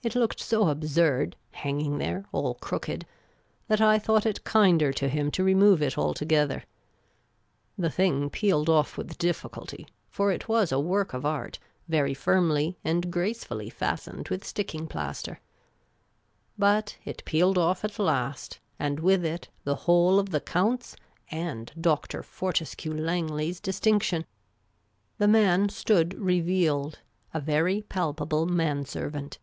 [0.00, 3.04] It looked so absurd, hanging there, all crooked,
[3.66, 6.62] that I thought it kinder to him to remove it altogether.
[7.76, 10.48] The thing peeled off with diffi 1 1 6 Miss Caylcy's Adventures culty; for it
[10.48, 15.40] was a work of art, very fimily and gracefully fastened with sticking plaster.
[16.56, 20.94] But it peeled off at last— and with it the whole of the Count's
[21.32, 22.22] and Dr.
[22.22, 24.26] Fortescue Langley's distinction.
[25.18, 27.00] The man stood revealed,
[27.34, 29.40] a very palpable man servant.